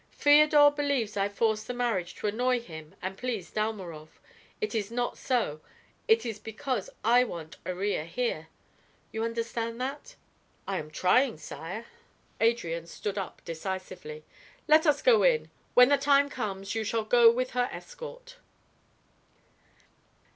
[0.09, 4.09] "Feodor believes I force the marriage to annoy him and please Dalmorov.
[4.59, 5.61] It is not so;
[6.07, 8.47] it is because I want Iría here.
[9.11, 10.15] You understand that?"
[10.67, 11.85] "I am trying, sire."
[12.39, 14.25] Adrian stood up decisively.
[14.67, 15.51] "Let us go in.
[15.75, 18.37] When the time comes, you shall go with her escort."